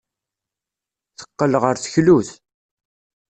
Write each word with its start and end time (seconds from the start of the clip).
Teqqel 1.17 1.53
ɣer 1.63 1.75
teklut. 1.83 2.29